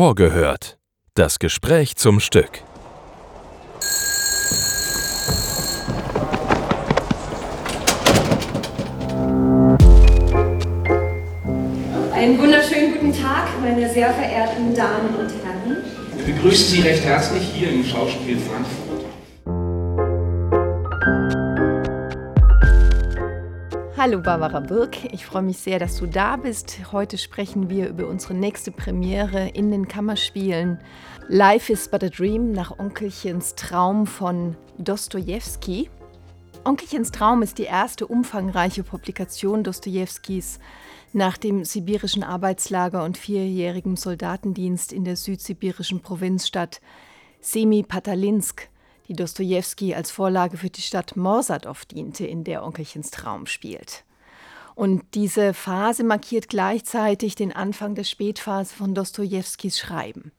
Vorgehört. 0.00 0.78
Das 1.12 1.38
Gespräch 1.38 1.94
zum 1.94 2.20
Stück. 2.20 2.62
Einen 12.14 12.38
wunderschönen 12.38 12.94
guten 12.94 13.12
Tag, 13.12 13.48
meine 13.60 13.92
sehr 13.92 14.14
verehrten 14.14 14.74
Damen 14.74 15.16
und 15.16 15.28
Herren. 15.44 15.84
Wir 16.16 16.34
begrüßen 16.34 16.68
Sie 16.68 16.80
recht 16.80 17.04
herzlich 17.04 17.42
hier 17.52 17.70
im 17.70 17.84
Schauspiel 17.84 18.38
Frankfurt. 18.38 18.89
Hallo 24.00 24.22
Barbara 24.22 24.60
Birk, 24.60 25.12
ich 25.12 25.26
freue 25.26 25.42
mich 25.42 25.58
sehr, 25.58 25.78
dass 25.78 25.98
du 25.98 26.06
da 26.06 26.36
bist. 26.36 26.90
Heute 26.90 27.18
sprechen 27.18 27.68
wir 27.68 27.86
über 27.86 28.06
unsere 28.06 28.32
nächste 28.32 28.70
Premiere 28.70 29.48
in 29.48 29.70
den 29.70 29.88
Kammerspielen. 29.88 30.78
Life 31.28 31.70
is 31.70 31.86
but 31.86 32.02
a 32.02 32.08
Dream 32.08 32.52
nach 32.52 32.78
Onkelchens 32.78 33.56
Traum 33.56 34.06
von 34.06 34.56
Dostojewski. 34.78 35.90
Onkelchens 36.64 37.12
Traum 37.12 37.42
ist 37.42 37.58
die 37.58 37.64
erste 37.64 38.06
umfangreiche 38.06 38.84
Publikation 38.84 39.64
Dostojewskis 39.64 40.60
nach 41.12 41.36
dem 41.36 41.66
sibirischen 41.66 42.22
Arbeitslager 42.22 43.04
und 43.04 43.18
vierjährigem 43.18 43.96
Soldatendienst 43.96 44.94
in 44.94 45.04
der 45.04 45.16
südsibirischen 45.16 46.00
Provinzstadt 46.00 46.80
Semipatalinsk 47.42 48.70
die 49.10 49.16
Dostojewski 49.16 49.92
als 49.92 50.12
Vorlage 50.12 50.56
für 50.56 50.70
die 50.70 50.80
Stadt 50.80 51.16
Morsadow 51.16 51.84
diente, 51.84 52.24
in 52.24 52.44
der 52.44 52.64
Onkelchens 52.64 53.10
Traum 53.10 53.46
spielt. 53.46 54.04
Und 54.76 55.02
diese 55.14 55.52
Phase 55.52 56.04
markiert 56.04 56.48
gleichzeitig 56.48 57.34
den 57.34 57.52
Anfang 57.52 57.96
der 57.96 58.04
Spätphase 58.04 58.72
von 58.72 58.94
Dostojewskis 58.94 59.80
Schreiben. 59.80 60.30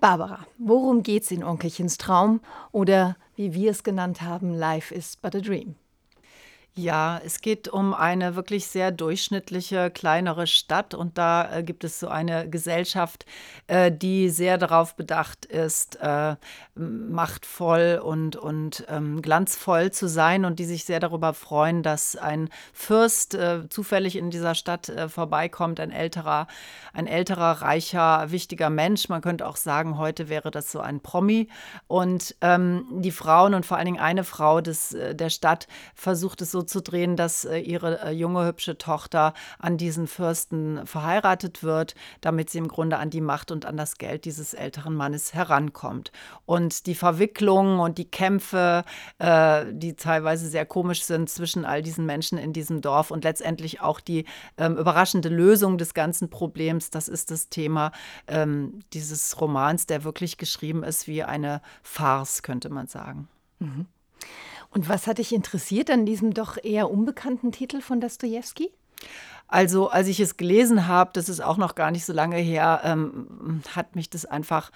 Barbara, 0.00 0.44
worum 0.58 1.04
geht's 1.04 1.30
in 1.30 1.44
Onkelchens 1.44 1.98
Traum 1.98 2.40
oder 2.72 3.16
wie 3.36 3.54
wir 3.54 3.70
es 3.70 3.84
genannt 3.84 4.22
haben, 4.22 4.54
Life 4.54 4.92
is 4.92 5.16
but 5.16 5.36
a 5.36 5.40
Dream? 5.40 5.76
Ja, 6.76 7.20
es 7.24 7.40
geht 7.40 7.66
um 7.66 7.94
eine 7.94 8.36
wirklich 8.36 8.68
sehr 8.68 8.92
durchschnittliche, 8.92 9.90
kleinere 9.90 10.46
Stadt 10.46 10.94
und 10.94 11.18
da 11.18 11.56
äh, 11.56 11.62
gibt 11.64 11.82
es 11.82 11.98
so 11.98 12.06
eine 12.06 12.48
Gesellschaft, 12.48 13.26
äh, 13.66 13.90
die 13.90 14.28
sehr 14.30 14.56
darauf 14.56 14.94
bedacht 14.94 15.46
ist, 15.46 15.96
äh, 15.96 16.36
machtvoll 16.76 18.00
und, 18.02 18.36
und 18.36 18.84
ähm, 18.88 19.20
glanzvoll 19.20 19.90
zu 19.90 20.08
sein 20.08 20.44
und 20.44 20.60
die 20.60 20.64
sich 20.64 20.84
sehr 20.84 21.00
darüber 21.00 21.34
freuen, 21.34 21.82
dass 21.82 22.14
ein 22.14 22.48
Fürst 22.72 23.34
äh, 23.34 23.68
zufällig 23.68 24.14
in 24.14 24.30
dieser 24.30 24.54
Stadt 24.54 24.88
äh, 24.88 25.08
vorbeikommt, 25.08 25.80
ein 25.80 25.90
älterer, 25.90 26.46
ein 26.92 27.08
älterer, 27.08 27.62
reicher, 27.62 28.30
wichtiger 28.30 28.70
Mensch. 28.70 29.08
Man 29.08 29.22
könnte 29.22 29.46
auch 29.48 29.56
sagen, 29.56 29.98
heute 29.98 30.28
wäre 30.28 30.52
das 30.52 30.70
so 30.70 30.78
ein 30.78 31.00
Promi. 31.00 31.48
Und 31.88 32.36
ähm, 32.40 32.86
die 33.00 33.10
Frauen 33.10 33.54
und 33.54 33.66
vor 33.66 33.76
allen 33.76 33.86
Dingen 33.86 34.00
eine 34.00 34.22
Frau 34.22 34.60
des, 34.60 34.94
äh, 34.94 35.16
der 35.16 35.30
Stadt 35.30 35.66
versucht 35.96 36.40
es 36.42 36.52
so 36.52 36.59
zu 36.62 36.80
drehen, 36.80 37.16
dass 37.16 37.44
äh, 37.44 37.58
ihre 37.58 38.02
äh, 38.02 38.10
junge, 38.10 38.46
hübsche 38.46 38.78
Tochter 38.78 39.34
an 39.58 39.76
diesen 39.76 40.06
Fürsten 40.06 40.86
verheiratet 40.86 41.62
wird, 41.62 41.94
damit 42.20 42.50
sie 42.50 42.58
im 42.58 42.68
Grunde 42.68 42.98
an 42.98 43.10
die 43.10 43.20
Macht 43.20 43.50
und 43.50 43.66
an 43.66 43.76
das 43.76 43.98
Geld 43.98 44.24
dieses 44.24 44.54
älteren 44.54 44.94
Mannes 44.94 45.34
herankommt. 45.34 46.12
Und 46.46 46.86
die 46.86 46.94
Verwicklungen 46.94 47.80
und 47.80 47.98
die 47.98 48.10
Kämpfe, 48.10 48.84
äh, 49.18 49.64
die 49.70 49.94
teilweise 49.94 50.48
sehr 50.48 50.66
komisch 50.66 51.02
sind 51.04 51.30
zwischen 51.30 51.64
all 51.64 51.82
diesen 51.82 52.06
Menschen 52.06 52.38
in 52.38 52.52
diesem 52.52 52.80
Dorf 52.80 53.10
und 53.10 53.24
letztendlich 53.24 53.80
auch 53.80 54.00
die 54.00 54.24
ähm, 54.56 54.76
überraschende 54.76 55.28
Lösung 55.28 55.78
des 55.78 55.94
ganzen 55.94 56.30
Problems, 56.30 56.90
das 56.90 57.08
ist 57.08 57.30
das 57.30 57.48
Thema 57.48 57.92
ähm, 58.26 58.80
dieses 58.92 59.40
Romans, 59.40 59.86
der 59.86 60.04
wirklich 60.04 60.38
geschrieben 60.38 60.82
ist 60.82 61.06
wie 61.06 61.22
eine 61.22 61.62
Farce, 61.82 62.42
könnte 62.42 62.70
man 62.70 62.86
sagen. 62.86 63.28
Mhm. 63.58 63.86
Und 64.70 64.88
was 64.88 65.06
hat 65.06 65.18
dich 65.18 65.34
interessiert 65.34 65.90
an 65.90 66.06
diesem 66.06 66.32
doch 66.32 66.56
eher 66.62 66.90
unbekannten 66.90 67.52
Titel 67.52 67.80
von 67.80 68.00
Dostoevsky? 68.00 68.70
Also, 69.48 69.90
als 69.90 70.06
ich 70.06 70.20
es 70.20 70.36
gelesen 70.36 70.86
habe, 70.86 71.10
das 71.12 71.28
ist 71.28 71.40
auch 71.40 71.56
noch 71.56 71.74
gar 71.74 71.90
nicht 71.90 72.04
so 72.04 72.12
lange 72.12 72.36
her, 72.36 72.82
ähm, 72.84 73.62
hat 73.74 73.96
mich 73.96 74.08
das 74.08 74.24
einfach 74.24 74.70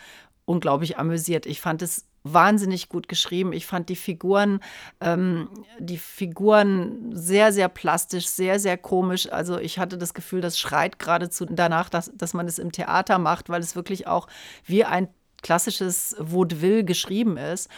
unglaublich 0.46 0.98
amüsiert. 0.98 1.46
Ich 1.46 1.60
fand 1.60 1.80
es 1.80 2.06
wahnsinnig 2.24 2.88
gut 2.88 3.08
geschrieben. 3.08 3.52
Ich 3.52 3.66
fand 3.66 3.88
die 3.88 3.96
Figuren, 3.96 4.60
ähm, 5.00 5.48
die 5.78 5.98
Figuren 5.98 7.10
sehr, 7.14 7.52
sehr 7.52 7.68
plastisch, 7.68 8.26
sehr, 8.26 8.58
sehr 8.58 8.78
komisch. 8.78 9.30
Also 9.30 9.58
ich 9.58 9.78
hatte 9.78 9.98
das 9.98 10.14
Gefühl, 10.14 10.40
das 10.40 10.58
schreit 10.58 10.98
geradezu 10.98 11.44
danach, 11.44 11.90
dass, 11.90 12.10
dass 12.14 12.34
man 12.34 12.48
es 12.48 12.58
im 12.58 12.72
Theater 12.72 13.18
macht, 13.18 13.50
weil 13.50 13.60
es 13.60 13.76
wirklich 13.76 14.06
auch 14.06 14.26
wie 14.64 14.84
ein 14.84 15.08
klassisches 15.42 16.16
Vaudeville 16.18 16.84
geschrieben 16.84 17.36
ist. 17.36 17.68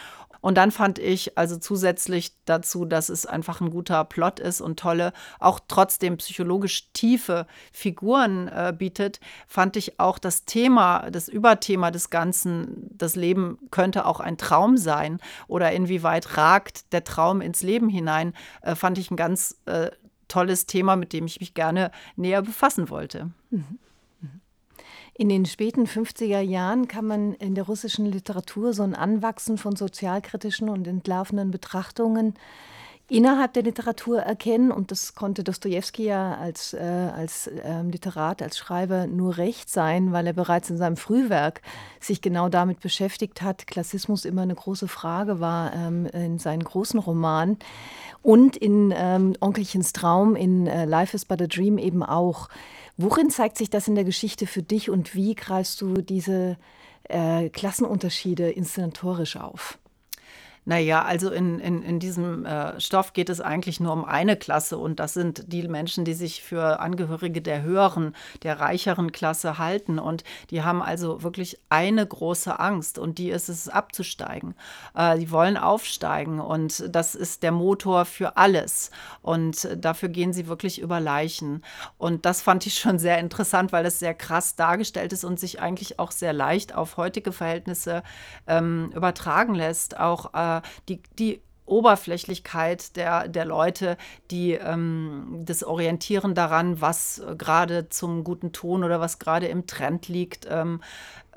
Und 0.41 0.57
dann 0.57 0.71
fand 0.71 0.99
ich 0.99 1.37
also 1.37 1.57
zusätzlich 1.57 2.33
dazu, 2.45 2.85
dass 2.85 3.09
es 3.09 3.25
einfach 3.25 3.61
ein 3.61 3.69
guter 3.69 4.03
Plot 4.05 4.39
ist 4.39 4.61
und 4.61 4.79
tolle, 4.79 5.13
auch 5.39 5.59
trotzdem 5.67 6.17
psychologisch 6.17 6.91
tiefe 6.93 7.47
Figuren 7.71 8.47
äh, 8.47 8.73
bietet, 8.77 9.19
fand 9.47 9.75
ich 9.77 9.99
auch 9.99 10.19
das 10.19 10.45
Thema, 10.45 11.09
das 11.11 11.27
Überthema 11.27 11.91
des 11.91 12.09
Ganzen, 12.09 12.89
das 12.91 13.15
Leben 13.15 13.57
könnte 13.71 14.05
auch 14.05 14.19
ein 14.19 14.37
Traum 14.37 14.77
sein 14.77 15.19
oder 15.47 15.71
inwieweit 15.71 16.37
ragt 16.37 16.93
der 16.93 17.03
Traum 17.03 17.41
ins 17.41 17.61
Leben 17.63 17.89
hinein, 17.89 18.33
äh, 18.61 18.75
fand 18.75 18.97
ich 18.97 19.11
ein 19.11 19.17
ganz 19.17 19.57
äh, 19.65 19.91
tolles 20.27 20.65
Thema, 20.65 20.95
mit 20.95 21.13
dem 21.13 21.25
ich 21.25 21.39
mich 21.39 21.53
gerne 21.53 21.91
näher 22.15 22.41
befassen 22.41 22.89
wollte. 22.89 23.31
Mhm. 23.49 23.79
In 25.19 25.29
den 25.29 25.47
späten 25.47 25.85
50er 25.87 26.41
Jahren 26.41 26.87
kann 26.87 27.05
man 27.05 27.33
in 27.33 27.55
der 27.55 27.65
russischen 27.65 28.05
Literatur 28.05 28.73
so 28.73 28.83
ein 28.83 28.93
Anwachsen 28.93 29.57
von 29.57 29.75
sozialkritischen 29.75 30.69
und 30.69 30.85
entlarvenden 30.87 31.49
Betrachtungen 31.49 32.35
innerhalb 33.09 33.53
der 33.53 33.63
Literatur 33.63 34.19
erkennen. 34.19 34.71
Und 34.71 34.91
das 34.91 35.15
konnte 35.15 35.43
Dostoevsky 35.43 36.05
ja 36.05 36.35
als, 36.35 36.73
äh, 36.73 36.77
als 36.79 37.47
äh, 37.47 37.81
Literat, 37.81 38.43
als 38.43 38.59
Schreiber 38.59 39.07
nur 39.07 39.37
recht 39.37 39.71
sein, 39.71 40.11
weil 40.11 40.27
er 40.27 40.33
bereits 40.33 40.69
in 40.69 40.77
seinem 40.77 40.97
Frühwerk 40.97 41.63
sich 41.99 42.21
genau 42.21 42.47
damit 42.47 42.81
beschäftigt 42.81 43.41
hat. 43.41 43.65
Klassismus 43.65 44.23
immer 44.23 44.43
eine 44.43 44.53
große 44.55 44.87
Frage 44.87 45.39
war 45.39 45.73
ähm, 45.73 46.05
in 46.07 46.37
seinen 46.37 46.63
großen 46.63 46.99
Romanen. 46.99 47.57
Und 48.21 48.55
in 48.55 48.93
ähm, 48.95 49.33
Onkelchens 49.39 49.93
Traum, 49.93 50.35
in 50.35 50.67
äh, 50.67 50.85
Life 50.85 51.15
is 51.15 51.25
but 51.25 51.41
a 51.41 51.47
Dream 51.47 51.79
eben 51.79 52.03
auch. 52.03 52.49
Worin 52.97 53.29
zeigt 53.29 53.57
sich 53.57 53.69
das 53.69 53.87
in 53.87 53.95
der 53.95 54.03
Geschichte 54.03 54.47
für 54.47 54.63
dich 54.63 54.89
und 54.89 55.13
wie 55.13 55.35
greifst 55.35 55.81
du 55.81 55.93
diese 56.01 56.57
äh, 57.03 57.49
Klassenunterschiede 57.49 58.49
inszenatorisch 58.49 59.37
auf? 59.37 59.77
Naja, 60.67 61.03
also 61.03 61.31
in, 61.31 61.61
in, 61.61 61.81
in 61.81 61.97
diesem 61.97 62.45
äh, 62.45 62.77
Stoff 62.81 63.13
geht 63.13 63.29
es 63.29 63.39
eigentlich 63.39 63.79
nur 63.79 63.93
um 63.93 64.03
eine 64.03 64.35
Klasse 64.35 64.77
und 64.77 64.99
das 64.99 65.13
sind 65.13 65.45
die 65.47 65.65
Menschen, 65.65 66.03
die 66.03 66.13
sich 66.13 66.43
für 66.43 66.81
Angehörige 66.81 67.41
der 67.41 67.61
höheren, 67.61 68.13
der 68.43 68.59
reicheren 68.59 69.13
Klasse 69.13 69.59
halten 69.59 69.97
und 69.97 70.25
die 70.49 70.63
haben 70.63 70.81
also 70.81 71.23
wirklich 71.23 71.57
eine 71.69 72.05
große 72.05 72.59
Angst 72.59 72.99
und 72.99 73.17
die 73.17 73.29
ist 73.29 73.47
es 73.47 73.69
abzusteigen. 73.69 74.55
Äh, 74.93 75.31
wollen 75.31 75.55
aufsteigen 75.55 76.41
und 76.41 76.93
das 76.93 77.15
ist 77.15 77.43
der 77.43 77.53
Motor 77.53 78.03
für 78.03 78.35
alles 78.35 78.91
und 79.21 79.69
dafür 79.73 80.09
gehen 80.09 80.33
sie 80.33 80.47
wirklich 80.47 80.81
über 80.81 80.99
Leichen 80.99 81.63
und 81.97 82.25
das 82.25 82.41
fand 82.41 82.65
ich 82.65 82.77
schon 82.77 82.99
sehr 82.99 83.19
interessant, 83.19 83.71
weil 83.71 83.85
es 83.85 83.99
sehr 83.99 84.13
krass 84.13 84.57
dargestellt 84.57 85.13
ist 85.13 85.23
und 85.23 85.39
sich 85.39 85.61
eigentlich 85.61 85.97
auch 85.97 86.11
sehr 86.11 86.33
leicht 86.33 86.75
auf 86.75 86.97
heutige 86.97 87.31
Verhältnisse 87.31 88.03
ähm, 88.47 88.91
übertragen 88.93 89.55
lässt, 89.55 89.97
auch 89.97 90.33
äh, 90.33 90.56
die, 90.87 91.01
die 91.17 91.41
Oberflächlichkeit 91.67 92.95
der, 92.95 93.27
der 93.27 93.45
Leute, 93.45 93.97
die 94.31 94.53
ähm, 94.53 95.43
das 95.45 95.63
Orientieren 95.63 96.33
daran, 96.33 96.81
was 96.81 97.21
gerade 97.37 97.89
zum 97.89 98.23
guten 98.23 98.51
Ton 98.51 98.83
oder 98.83 98.99
was 98.99 99.19
gerade 99.19 99.47
im 99.47 99.67
Trend 99.67 100.07
liegt, 100.07 100.47
ähm, 100.49 100.81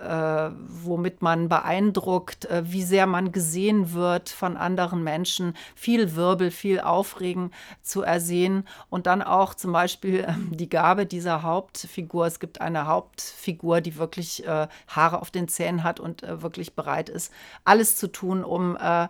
äh, 0.01 0.51
womit 0.67 1.23
man 1.23 1.49
beeindruckt, 1.49 2.47
äh, 2.47 2.63
wie 2.65 2.83
sehr 2.83 3.07
man 3.07 3.33
gesehen 3.33 3.93
wird 3.93 4.31
von 4.31 4.57
anderen 4.57 5.05
Menschen, 5.05 5.55
viel 5.75 6.17
Wirbel, 6.17 6.51
viel 6.51 6.81
Aufregen 6.81 7.51
zu 7.83 8.03
ersehen 8.03 8.67
und 8.89 9.07
dann 9.07 9.23
auch 9.23 9.55
zum 9.55 9.73
Beispiel 9.73 10.21
äh, 10.21 10.33
die 10.51 10.69
Gabe 10.69 11.07
dieser 11.07 11.43
Hauptfigur. 11.43 12.27
Es 12.27 12.41
gibt 12.41 12.61
eine 12.61 12.87
Hauptfigur, 12.87 13.81
die 13.81 13.97
wirklich 13.97 14.47
äh, 14.47 14.69
Haare 14.89 15.21
auf 15.21 15.31
den 15.31 15.49
Zähnen 15.49 15.85
hat 15.85 16.01
und 16.01 16.23
äh, 16.23 16.43
wirklich 16.43 16.75
bereit 16.75 17.09
ist, 17.09 17.33
alles 17.65 17.97
zu 17.97 18.11
tun, 18.11 18.45
um 18.45 18.77
äh, 18.77 19.09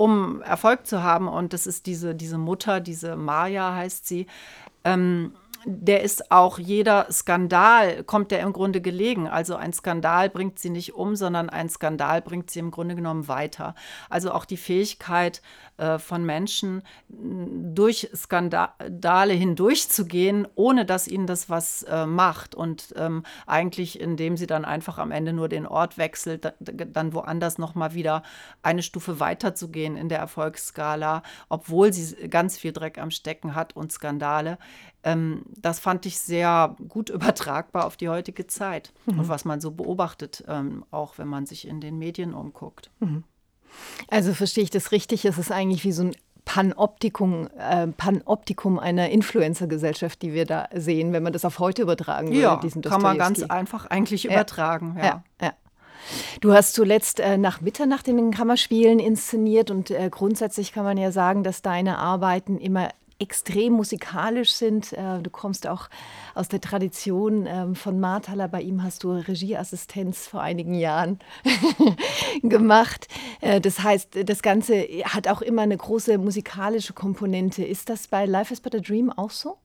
um 0.00 0.40
Erfolg 0.40 0.86
zu 0.86 1.02
haben. 1.02 1.28
Und 1.28 1.52
das 1.52 1.66
ist 1.66 1.84
diese, 1.84 2.14
diese 2.14 2.38
Mutter, 2.38 2.80
diese 2.80 3.16
Maya 3.16 3.74
heißt 3.74 4.08
sie, 4.08 4.26
ähm, 4.82 5.34
der 5.64 6.02
ist 6.02 6.30
auch 6.30 6.58
jeder 6.58 7.06
Skandal, 7.10 8.02
kommt 8.04 8.30
der 8.30 8.40
im 8.40 8.52
Grunde 8.52 8.80
gelegen. 8.80 9.28
Also 9.28 9.56
ein 9.56 9.72
Skandal 9.72 10.30
bringt 10.30 10.58
sie 10.58 10.70
nicht 10.70 10.94
um, 10.94 11.16
sondern 11.16 11.50
ein 11.50 11.68
Skandal 11.68 12.22
bringt 12.22 12.50
sie 12.50 12.60
im 12.60 12.70
Grunde 12.70 12.94
genommen 12.94 13.28
weiter. 13.28 13.74
Also 14.08 14.32
auch 14.32 14.44
die 14.44 14.56
Fähigkeit 14.56 15.42
äh, 15.76 15.98
von 15.98 16.24
Menschen, 16.24 16.82
durch 17.08 18.10
Skandale 18.14 19.32
hindurchzugehen, 19.32 20.46
ohne 20.54 20.84
dass 20.84 21.08
ihnen 21.08 21.26
das 21.26 21.48
was 21.48 21.82
äh, 21.84 22.06
macht. 22.06 22.54
Und 22.54 22.94
ähm, 22.96 23.24
eigentlich, 23.46 23.98
indem 23.98 24.36
sie 24.36 24.46
dann 24.46 24.64
einfach 24.64 24.98
am 24.98 25.10
Ende 25.10 25.32
nur 25.32 25.48
den 25.48 25.66
Ort 25.66 25.96
wechselt, 25.96 26.44
da, 26.44 26.52
dann 26.60 27.14
woanders 27.14 27.58
nochmal 27.58 27.94
wieder 27.94 28.22
eine 28.62 28.82
Stufe 28.82 29.20
weiter 29.20 29.54
zu 29.54 29.70
gehen 29.70 29.96
in 29.96 30.08
der 30.08 30.18
Erfolgsskala, 30.18 31.22
obwohl 31.48 31.92
sie 31.92 32.28
ganz 32.28 32.58
viel 32.58 32.72
Dreck 32.72 32.98
am 32.98 33.10
Stecken 33.10 33.54
hat 33.54 33.74
und 33.74 33.90
Skandale. 33.90 34.58
Ähm, 35.02 35.42
das 35.56 35.80
fand 35.80 36.06
ich 36.06 36.18
sehr 36.18 36.76
gut 36.88 37.10
übertragbar 37.10 37.86
auf 37.86 37.96
die 37.96 38.08
heutige 38.08 38.46
Zeit 38.46 38.92
mhm. 39.06 39.20
und 39.20 39.28
was 39.28 39.44
man 39.44 39.60
so 39.60 39.70
beobachtet, 39.70 40.44
ähm, 40.48 40.84
auch 40.90 41.18
wenn 41.18 41.28
man 41.28 41.46
sich 41.46 41.66
in 41.66 41.80
den 41.80 41.98
Medien 41.98 42.34
umguckt. 42.34 42.90
Mhm. 43.00 43.24
Also 44.08 44.34
verstehe 44.34 44.64
ich 44.64 44.70
das 44.70 44.92
richtig? 44.92 45.24
Es 45.24 45.38
ist 45.38 45.52
eigentlich 45.52 45.84
wie 45.84 45.92
so 45.92 46.04
ein 46.04 46.16
Panoptikum, 46.44 47.48
äh, 47.56 47.86
Panoptikum 47.86 48.78
einer 48.78 49.10
Influencer-Gesellschaft, 49.10 50.20
die 50.22 50.32
wir 50.32 50.46
da 50.46 50.68
sehen, 50.74 51.12
wenn 51.12 51.22
man 51.22 51.32
das 51.32 51.44
auf 51.44 51.58
heute 51.60 51.82
übertragen 51.82 52.28
würde. 52.28 52.40
Ja, 52.40 52.60
kann 52.82 53.02
man 53.02 53.18
ganz 53.18 53.42
einfach 53.44 53.86
eigentlich 53.86 54.24
ja. 54.24 54.32
übertragen. 54.32 54.96
Ja. 54.98 55.04
ja, 55.04 55.24
ja. 55.40 55.52
Du 56.40 56.52
hast 56.52 56.74
zuletzt 56.74 57.20
äh, 57.20 57.36
nach 57.38 57.60
Mitternacht 57.60 58.08
in 58.08 58.16
den 58.16 58.30
Kammerspielen 58.30 58.98
inszeniert 58.98 59.70
und 59.70 59.90
äh, 59.90 60.08
grundsätzlich 60.10 60.72
kann 60.72 60.84
man 60.84 60.96
ja 60.96 61.12
sagen, 61.12 61.44
dass 61.44 61.62
deine 61.62 61.98
Arbeiten 61.98 62.58
immer 62.58 62.88
extrem 63.20 63.74
musikalisch 63.74 64.52
sind. 64.52 64.92
Äh, 64.92 65.20
du 65.22 65.30
kommst 65.30 65.66
auch 65.66 65.88
aus 66.34 66.48
der 66.48 66.60
Tradition 66.60 67.46
ähm, 67.46 67.74
von 67.74 68.00
Marthaler. 68.00 68.48
Bei 68.48 68.62
ihm 68.62 68.82
hast 68.82 69.04
du 69.04 69.12
Regieassistenz 69.12 70.26
vor 70.26 70.40
einigen 70.40 70.74
Jahren 70.74 71.20
gemacht. 72.42 73.08
Äh, 73.40 73.60
das 73.60 73.80
heißt, 73.82 74.28
das 74.28 74.42
Ganze 74.42 74.82
hat 75.04 75.28
auch 75.28 75.42
immer 75.42 75.62
eine 75.62 75.76
große 75.76 76.18
musikalische 76.18 76.94
Komponente. 76.94 77.62
Ist 77.62 77.90
das 77.90 78.08
bei 78.08 78.24
Life 78.24 78.52
is 78.52 78.60
but 78.60 78.74
a 78.74 78.78
Dream 78.78 79.12
auch 79.12 79.30
so? 79.30 79.58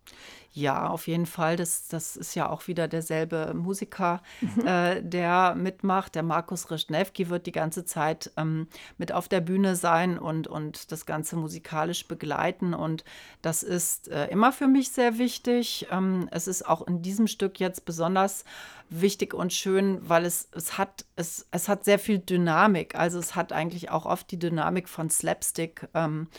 Ja, 0.55 0.87
auf 0.87 1.07
jeden 1.07 1.25
Fall. 1.25 1.57
Das, 1.57 1.89
das 1.89 2.15
ist 2.15 2.33
ja 2.33 2.49
auch 2.49 2.67
wieder 2.67 2.87
derselbe 2.87 3.53
Musiker, 3.53 4.21
mhm. 4.39 4.65
äh, 4.65 5.01
der 5.01 5.53
mitmacht. 5.53 6.15
Der 6.15 6.23
Markus 6.23 6.71
Reschnewki 6.71 7.29
wird 7.29 7.45
die 7.45 7.51
ganze 7.51 7.83
Zeit 7.83 8.31
ähm, 8.37 8.69
mit 8.97 9.11
auf 9.11 9.27
der 9.27 9.41
Bühne 9.41 9.75
sein 9.75 10.17
und, 10.17 10.47
und 10.47 10.93
das 10.93 11.05
Ganze 11.05 11.35
musikalisch 11.35 12.07
begleiten. 12.07 12.73
Und 12.73 13.03
das 13.41 13.63
ist 13.63 14.07
äh, 14.07 14.27
immer 14.27 14.53
für 14.53 14.67
mich 14.67 14.93
sehr 14.93 15.17
wichtig. 15.17 15.87
Ähm, 15.91 16.29
es 16.31 16.47
ist 16.47 16.65
auch 16.65 16.87
in 16.87 17.01
diesem 17.01 17.27
Stück 17.27 17.59
jetzt 17.59 17.83
besonders 17.83 18.45
wichtig 18.89 19.33
und 19.33 19.51
schön, 19.51 19.99
weil 20.07 20.23
es, 20.23 20.47
es, 20.53 20.77
hat, 20.77 21.03
es, 21.17 21.47
es 21.51 21.67
hat 21.67 21.83
sehr 21.83 21.99
viel 21.99 22.19
Dynamik. 22.19 22.95
Also 22.95 23.19
es 23.19 23.35
hat 23.35 23.51
eigentlich 23.51 23.91
auch 23.91 24.05
oft 24.05 24.31
die 24.31 24.39
Dynamik 24.39 24.87
von 24.87 25.09
Slapstick. 25.09 25.89
Ähm, 25.93 26.29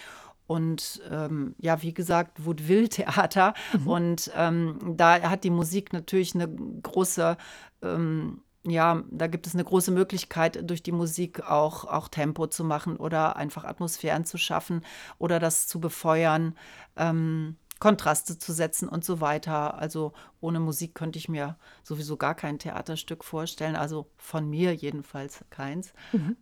und 0.46 1.02
ähm, 1.10 1.54
ja, 1.58 1.82
wie 1.82 1.94
gesagt, 1.94 2.44
Vaudeville-Theater. 2.44 3.54
Mhm. 3.78 3.86
Und 3.86 4.30
ähm, 4.36 4.94
da 4.96 5.20
hat 5.22 5.44
die 5.44 5.50
Musik 5.50 5.92
natürlich 5.92 6.34
eine 6.34 6.48
große, 6.48 7.36
ähm, 7.82 8.42
ja, 8.66 9.02
da 9.10 9.26
gibt 9.26 9.46
es 9.46 9.54
eine 9.54 9.64
große 9.64 9.90
Möglichkeit, 9.90 10.68
durch 10.68 10.82
die 10.82 10.92
Musik 10.92 11.42
auch, 11.48 11.84
auch 11.84 12.08
Tempo 12.08 12.46
zu 12.46 12.64
machen 12.64 12.96
oder 12.96 13.36
einfach 13.36 13.64
Atmosphären 13.64 14.24
zu 14.24 14.38
schaffen 14.38 14.82
oder 15.18 15.38
das 15.38 15.66
zu 15.68 15.80
befeuern. 15.80 16.54
Ähm, 16.96 17.56
Kontraste 17.78 18.38
zu 18.38 18.52
setzen 18.52 18.88
und 18.88 19.04
so 19.04 19.20
weiter. 19.20 19.78
Also 19.78 20.14
ohne 20.40 20.60
Musik 20.60 20.94
könnte 20.94 21.18
ich 21.18 21.28
mir 21.28 21.56
sowieso 21.82 22.16
gar 22.16 22.34
kein 22.34 22.58
Theaterstück 22.58 23.22
vorstellen, 23.22 23.76
also 23.76 24.10
von 24.16 24.48
mir 24.48 24.74
jedenfalls 24.74 25.44
keins. 25.50 25.92
Mhm. 26.12 26.36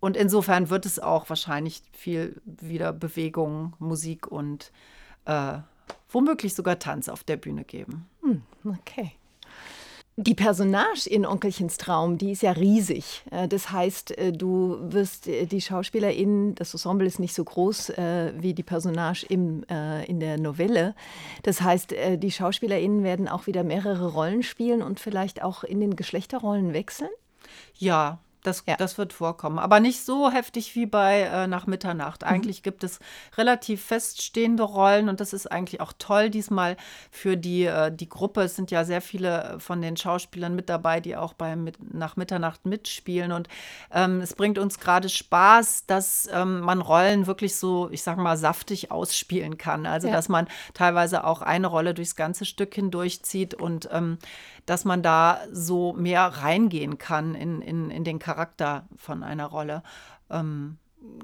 Und 0.00 0.16
insofern 0.16 0.70
wird 0.70 0.86
es 0.86 0.98
auch 0.98 1.28
wahrscheinlich 1.28 1.82
viel 1.92 2.40
wieder 2.44 2.92
Bewegung, 2.92 3.74
Musik 3.78 4.26
und 4.26 4.70
äh, 5.24 5.58
womöglich 6.08 6.54
sogar 6.54 6.78
Tanz 6.78 7.08
auf 7.08 7.24
der 7.24 7.36
Bühne 7.36 7.64
geben. 7.64 8.06
Hm, 8.22 8.42
okay. 8.64 9.12
Die 10.20 10.34
Personage 10.34 11.08
in 11.08 11.24
Onkelchens 11.24 11.76
Traum, 11.76 12.18
die 12.18 12.32
ist 12.32 12.42
ja 12.42 12.50
riesig. 12.50 13.22
Äh, 13.30 13.46
das 13.46 13.70
heißt, 13.70 14.18
äh, 14.18 14.32
du 14.32 14.76
wirst 14.80 15.28
äh, 15.28 15.46
die 15.46 15.60
Schauspielerin, 15.60 16.56
das 16.56 16.74
Ensemble 16.74 17.06
ist 17.06 17.20
nicht 17.20 17.34
so 17.34 17.44
groß 17.44 17.92
wie 18.38 18.52
die 18.52 18.62
Personage 18.64 19.24
im, 19.28 19.62
in 20.06 20.20
der 20.20 20.38
Novelle. 20.38 20.94
Das 21.44 21.60
heißt, 21.60 21.94
die 22.16 22.30
SchauspielerInnen 22.30 23.04
werden 23.04 23.28
auch 23.28 23.46
wieder 23.46 23.62
mehrere 23.62 24.12
Rollen 24.12 24.42
spielen 24.42 24.82
und 24.82 24.98
vielleicht 24.98 25.42
auch 25.42 25.62
in 25.62 25.80
den 25.80 25.94
Geschlechterrollen 25.94 26.72
wechseln? 26.72 27.10
Ja, 27.76 28.18
das, 28.48 28.64
ja. 28.66 28.76
das 28.76 28.98
wird 28.98 29.12
vorkommen. 29.12 29.58
Aber 29.58 29.80
nicht 29.80 30.04
so 30.04 30.30
heftig 30.30 30.74
wie 30.74 30.86
bei 30.86 31.22
äh, 31.22 31.46
Nach 31.46 31.66
Mitternacht. 31.66 32.22
Mhm. 32.22 32.28
Eigentlich 32.28 32.60
mhm. 32.60 32.62
gibt 32.64 32.84
es 32.84 32.98
relativ 33.36 33.84
feststehende 33.84 34.62
Rollen 34.62 35.08
und 35.08 35.20
das 35.20 35.32
ist 35.32 35.46
eigentlich 35.46 35.80
auch 35.80 35.92
toll 35.98 36.30
diesmal 36.30 36.76
für 37.10 37.36
die, 37.36 37.64
äh, 37.64 37.92
die 37.92 38.08
Gruppe. 38.08 38.42
Es 38.42 38.56
sind 38.56 38.70
ja 38.70 38.84
sehr 38.84 39.00
viele 39.00 39.56
von 39.58 39.82
den 39.82 39.96
Schauspielern 39.96 40.54
mit 40.54 40.68
dabei, 40.68 41.00
die 41.00 41.16
auch 41.16 41.34
bei 41.34 41.54
mit, 41.54 41.94
Nach 41.94 42.16
Mitternacht 42.16 42.66
mitspielen. 42.66 43.32
Und 43.32 43.48
ähm, 43.92 44.20
es 44.20 44.34
bringt 44.34 44.58
uns 44.58 44.80
gerade 44.80 45.08
Spaß, 45.08 45.86
dass 45.86 46.28
ähm, 46.32 46.60
man 46.60 46.80
Rollen 46.80 47.26
wirklich 47.26 47.56
so, 47.56 47.88
ich 47.90 48.02
sage 48.02 48.20
mal, 48.20 48.36
saftig 48.36 48.90
ausspielen 48.90 49.58
kann. 49.58 49.86
Also, 49.86 50.08
ja. 50.08 50.14
dass 50.14 50.28
man 50.28 50.48
teilweise 50.74 51.24
auch 51.24 51.42
eine 51.42 51.66
Rolle 51.66 51.94
durchs 51.94 52.16
ganze 52.16 52.44
Stück 52.44 52.74
hindurchzieht 52.74 53.54
und 53.54 53.88
ähm, 53.92 54.18
dass 54.68 54.84
man 54.84 55.02
da 55.02 55.40
so 55.50 55.92
mehr 55.94 56.22
reingehen 56.22 56.98
kann 56.98 57.34
in, 57.34 57.62
in, 57.62 57.90
in 57.90 58.04
den 58.04 58.18
Charakter 58.18 58.86
von 58.96 59.22
einer 59.22 59.46
Rolle. 59.46 59.82
Ähm, 60.30 60.78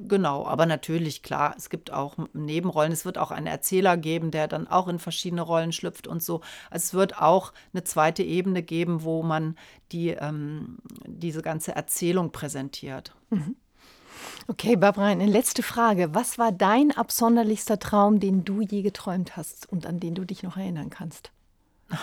Genau, 0.07 0.47
aber 0.47 0.67
natürlich, 0.67 1.25
klar, 1.25 1.55
es 1.57 1.69
gibt 1.69 1.93
auch 1.93 2.17
Nebenrollen. 2.33 2.93
Es 2.93 3.05
wird 3.05 3.19
auch 3.19 3.33
einen 3.33 3.49
Erzähler 3.49 3.97
geben, 3.97 4.31
der 4.31 4.47
dann 4.47 4.69
auch 4.69 4.87
in 4.87 5.01
verschiedene 5.01 5.43
Rollen 5.43 5.73
schlüpft 5.73 6.07
und 6.07 6.23
so. 6.23 6.43
Also 6.71 6.85
es 6.85 6.95
wird 6.95 7.21
auch 7.21 7.53
eine 7.73 7.83
zweite 7.83 8.23
Ebene 8.23 8.63
geben, 8.63 9.03
wo 9.03 9.25
man 9.25 9.57
die, 9.91 10.11
ähm, 10.11 10.79
diese 11.07 11.43
ganze 11.43 11.75
Erzählung 11.75 12.31
präsentiert. 12.31 13.15
Mhm. 13.31 13.57
Okay, 14.47 14.77
Barbara, 14.77 15.07
eine 15.07 15.27
letzte 15.27 15.63
Frage. 15.63 16.15
Was 16.15 16.39
war 16.39 16.53
dein 16.53 16.93
absonderlichster 16.93 17.79
Traum, 17.79 18.21
den 18.21 18.45
du 18.45 18.61
je 18.61 18.83
geträumt 18.83 19.37
hast 19.37 19.69
und 19.71 19.87
an 19.87 19.99
den 19.99 20.15
du 20.15 20.25
dich 20.25 20.45
noch 20.45 20.57
erinnern 20.57 20.91
kannst? 20.91 21.33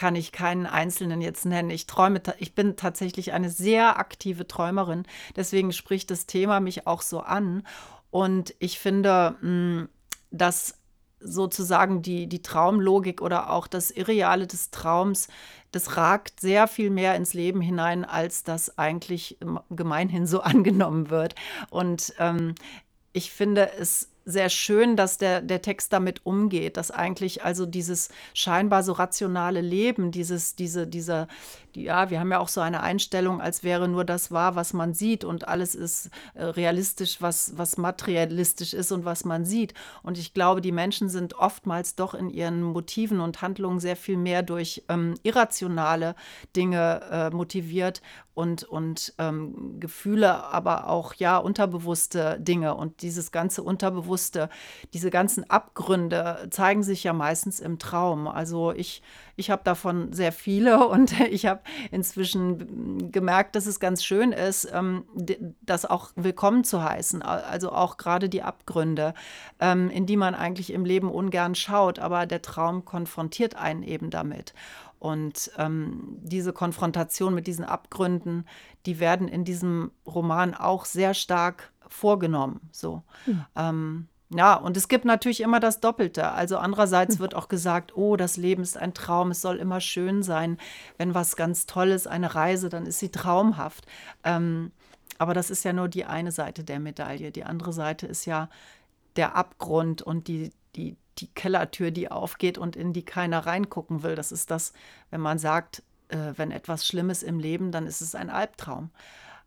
kann 0.00 0.16
ich 0.16 0.32
keinen 0.32 0.64
einzelnen 0.64 1.20
jetzt 1.20 1.44
nennen. 1.44 1.68
Ich 1.68 1.86
träume, 1.86 2.22
ich 2.38 2.54
bin 2.54 2.74
tatsächlich 2.74 3.34
eine 3.34 3.50
sehr 3.50 3.98
aktive 3.98 4.48
Träumerin. 4.48 5.04
Deswegen 5.36 5.74
spricht 5.74 6.10
das 6.10 6.24
Thema 6.24 6.58
mich 6.58 6.86
auch 6.86 7.02
so 7.02 7.20
an. 7.20 7.66
Und 8.10 8.54
ich 8.60 8.78
finde, 8.78 9.36
hm, 9.42 9.90
dass 10.30 10.78
sozusagen 11.20 12.00
die, 12.00 12.28
die 12.28 12.40
Traumlogik 12.40 13.20
oder 13.20 13.50
auch 13.50 13.66
das 13.66 13.90
Irreale 13.90 14.46
des 14.46 14.70
Traums, 14.70 15.28
das 15.70 15.98
ragt 15.98 16.40
sehr 16.40 16.66
viel 16.66 16.88
mehr 16.88 17.14
ins 17.14 17.34
Leben 17.34 17.60
hinein, 17.60 18.06
als 18.06 18.42
das 18.42 18.78
eigentlich 18.78 19.36
gemeinhin 19.68 20.26
so 20.26 20.40
angenommen 20.40 21.10
wird. 21.10 21.34
Und 21.68 22.14
ähm, 22.18 22.54
ich 23.12 23.32
finde 23.32 23.70
es 23.78 24.08
sehr 24.30 24.48
schön, 24.48 24.96
dass 24.96 25.18
der, 25.18 25.40
der 25.40 25.62
Text 25.62 25.92
damit 25.92 26.24
umgeht, 26.24 26.76
dass 26.76 26.90
eigentlich 26.90 27.44
also 27.44 27.66
dieses 27.66 28.08
scheinbar 28.34 28.82
so 28.82 28.92
rationale 28.92 29.60
Leben, 29.60 30.10
dieses, 30.10 30.54
diese, 30.56 30.86
dieser, 30.86 31.28
die, 31.69 31.69
ja, 31.76 32.10
wir 32.10 32.20
haben 32.20 32.30
ja 32.30 32.38
auch 32.38 32.48
so 32.48 32.60
eine 32.60 32.82
Einstellung, 32.82 33.40
als 33.40 33.62
wäre 33.64 33.88
nur 33.88 34.04
das 34.04 34.30
wahr, 34.30 34.56
was 34.56 34.72
man 34.72 34.94
sieht 34.94 35.24
und 35.24 35.48
alles 35.48 35.74
ist 35.74 36.10
äh, 36.34 36.44
realistisch, 36.44 37.20
was, 37.20 37.56
was 37.56 37.76
materialistisch 37.76 38.74
ist 38.74 38.92
und 38.92 39.04
was 39.04 39.24
man 39.24 39.44
sieht. 39.44 39.74
Und 40.02 40.18
ich 40.18 40.34
glaube, 40.34 40.60
die 40.60 40.72
Menschen 40.72 41.08
sind 41.08 41.34
oftmals 41.34 41.96
doch 41.96 42.14
in 42.14 42.30
ihren 42.30 42.62
Motiven 42.62 43.20
und 43.20 43.42
Handlungen 43.42 43.80
sehr 43.80 43.96
viel 43.96 44.16
mehr 44.16 44.42
durch 44.42 44.84
ähm, 44.88 45.14
irrationale 45.22 46.14
Dinge 46.54 47.00
äh, 47.10 47.30
motiviert 47.30 48.02
und, 48.40 48.64
und 48.64 49.12
ähm, 49.18 49.78
Gefühle, 49.80 50.44
aber 50.44 50.88
auch 50.88 51.14
ja 51.14 51.36
unterbewusste 51.36 52.38
Dinge. 52.40 52.74
Und 52.74 53.02
dieses 53.02 53.32
ganze 53.32 53.62
Unterbewusste, 53.62 54.48
diese 54.94 55.10
ganzen 55.10 55.48
Abgründe 55.50 56.48
zeigen 56.50 56.82
sich 56.82 57.04
ja 57.04 57.12
meistens 57.12 57.60
im 57.60 57.78
Traum. 57.78 58.28
Also 58.28 58.72
ich, 58.72 59.02
ich 59.40 59.50
habe 59.50 59.62
davon 59.64 60.12
sehr 60.12 60.30
viele 60.30 60.86
und 60.88 61.18
ich 61.20 61.46
habe 61.46 61.60
inzwischen 61.90 63.10
gemerkt, 63.10 63.56
dass 63.56 63.66
es 63.66 63.80
ganz 63.80 64.04
schön 64.04 64.30
ist, 64.30 64.68
ähm, 64.72 65.04
das 65.62 65.84
auch 65.84 66.10
willkommen 66.14 66.62
zu 66.62 66.84
heißen. 66.84 67.22
Also 67.22 67.72
auch 67.72 67.96
gerade 67.96 68.28
die 68.28 68.42
Abgründe, 68.42 69.14
ähm, 69.58 69.90
in 69.90 70.06
die 70.06 70.16
man 70.16 70.34
eigentlich 70.34 70.72
im 70.72 70.84
Leben 70.84 71.10
ungern 71.10 71.54
schaut, 71.54 71.98
aber 71.98 72.26
der 72.26 72.42
Traum 72.42 72.84
konfrontiert 72.84 73.56
einen 73.56 73.82
eben 73.82 74.10
damit. 74.10 74.54
Und 75.00 75.50
ähm, 75.56 76.18
diese 76.20 76.52
Konfrontation 76.52 77.34
mit 77.34 77.46
diesen 77.46 77.64
Abgründen, 77.64 78.44
die 78.84 79.00
werden 79.00 79.28
in 79.28 79.44
diesem 79.44 79.90
Roman 80.06 80.54
auch 80.54 80.84
sehr 80.84 81.14
stark 81.14 81.72
vorgenommen. 81.88 82.60
So. 82.70 83.02
Mhm. 83.26 83.46
Ähm, 83.56 84.08
Ja, 84.32 84.54
und 84.54 84.76
es 84.76 84.86
gibt 84.86 85.04
natürlich 85.04 85.40
immer 85.40 85.58
das 85.58 85.80
Doppelte. 85.80 86.30
Also 86.30 86.56
andererseits 86.58 87.18
wird 87.18 87.34
auch 87.34 87.48
gesagt, 87.48 87.96
oh, 87.96 88.16
das 88.16 88.36
Leben 88.36 88.62
ist 88.62 88.76
ein 88.76 88.94
Traum, 88.94 89.32
es 89.32 89.42
soll 89.42 89.56
immer 89.56 89.80
schön 89.80 90.22
sein. 90.22 90.56
Wenn 90.98 91.14
was 91.14 91.34
ganz 91.34 91.66
Tolles, 91.66 92.06
eine 92.06 92.34
Reise, 92.34 92.68
dann 92.68 92.86
ist 92.86 93.00
sie 93.00 93.10
traumhaft. 93.10 93.86
Ähm, 94.22 94.70
aber 95.18 95.34
das 95.34 95.50
ist 95.50 95.64
ja 95.64 95.72
nur 95.72 95.88
die 95.88 96.04
eine 96.04 96.30
Seite 96.30 96.62
der 96.62 96.78
Medaille. 96.78 97.32
Die 97.32 97.42
andere 97.44 97.72
Seite 97.72 98.06
ist 98.06 98.24
ja 98.24 98.48
der 99.16 99.34
Abgrund 99.34 100.00
und 100.00 100.28
die, 100.28 100.52
die, 100.76 100.96
die 101.18 101.26
Kellertür, 101.34 101.90
die 101.90 102.10
aufgeht 102.10 102.56
und 102.56 102.76
in 102.76 102.92
die 102.92 103.04
keiner 103.04 103.46
reingucken 103.46 104.04
will. 104.04 104.14
Das 104.14 104.30
ist 104.30 104.52
das, 104.52 104.72
wenn 105.10 105.20
man 105.20 105.40
sagt, 105.40 105.82
äh, 106.08 106.34
wenn 106.36 106.52
etwas 106.52 106.86
Schlimmes 106.86 107.24
im 107.24 107.40
Leben, 107.40 107.72
dann 107.72 107.86
ist 107.86 108.00
es 108.00 108.14
ein 108.14 108.30
Albtraum. 108.30 108.90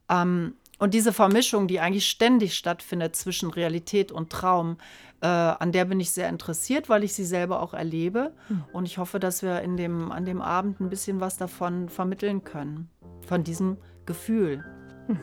Ähm, 0.10 0.56
und 0.80 0.94
diese 0.94 1.14
Vermischung, 1.14 1.68
die 1.68 1.80
eigentlich 1.80 2.08
ständig 2.08 2.56
stattfindet 2.56 3.16
zwischen 3.16 3.50
Realität 3.50 4.12
und 4.12 4.30
Traum, 4.30 4.78
äh, 5.22 5.28
an 5.28 5.72
der 5.72 5.86
bin 5.86 6.00
ich 6.00 6.12
sehr 6.12 6.28
interessiert, 6.28 6.90
weil 6.90 7.04
ich 7.04 7.14
sie 7.14 7.24
selber 7.24 7.62
auch 7.62 7.74
erlebe. 7.74 8.34
Mhm. 8.50 8.64
Und 8.74 8.86
ich 8.86 8.98
hoffe, 8.98 9.20
dass 9.20 9.42
wir 9.42 9.62
in 9.62 9.78
dem, 9.78 10.12
an 10.12 10.26
dem 10.26 10.42
Abend 10.42 10.82
ein 10.82 10.90
bisschen 10.90 11.22
was 11.22 11.38
davon 11.38 11.88
vermitteln 11.88 12.44
können, 12.44 12.90
von 13.26 13.44
diesem 13.44 13.78
Gefühl. 14.06 14.66
Hm. 15.08 15.20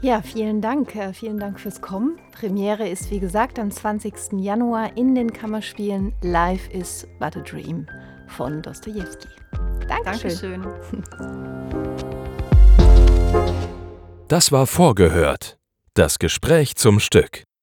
Ja, 0.00 0.22
vielen 0.22 0.60
Dank. 0.60 0.96
Äh, 0.96 1.12
vielen 1.12 1.38
Dank 1.38 1.60
fürs 1.60 1.80
Kommen. 1.80 2.18
Premiere 2.32 2.88
ist, 2.88 3.12
wie 3.12 3.20
gesagt, 3.20 3.60
am 3.60 3.70
20. 3.70 4.32
Januar 4.32 4.96
in 4.96 5.14
den 5.14 5.32
Kammerspielen 5.32 6.12
Life 6.22 6.70
is 6.72 7.06
but 7.20 7.36
a 7.36 7.40
Dream 7.40 7.86
von 8.26 8.60
Dostoevsky. 8.60 9.28
Dankeschön. 9.86 10.62
Dankeschön. 10.62 11.14
Das 14.34 14.50
war 14.50 14.66
vorgehört. 14.66 15.58
Das 15.94 16.18
Gespräch 16.18 16.74
zum 16.74 16.98
Stück. 16.98 17.44